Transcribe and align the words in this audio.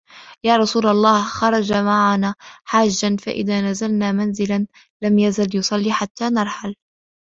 يَا 0.45 0.57
رَسُولَ 0.57 0.87
اللَّهِ 0.87 1.23
خَرَجَ 1.23 1.73
مَعَنَا 1.73 2.35
حَاجًّا 2.65 3.17
فَإِذَا 3.23 3.61
نَزَلْنَا 3.61 4.11
مُنْزِلًا 4.11 4.67
لَمْ 5.03 5.19
يَزَلْ 5.19 5.55
يُصَلِّي 5.55 5.91
حَتَّى 5.93 6.29
نَرْحَلَ 6.29 6.75